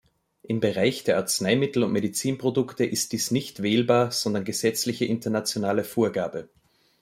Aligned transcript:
Im 0.41 0.59
Bereich 0.61 1.03
der 1.03 1.17
Arzneimittel 1.17 1.83
und 1.83 1.91
Medizinprodukte 1.91 2.83
ist 2.85 3.11
dies 3.11 3.29
nicht 3.29 3.61
wählbar, 3.61 4.09
sondern 4.09 4.45
gesetzliche 4.45 5.05
internationale 5.05 5.83
Vorgabe. 5.83 6.49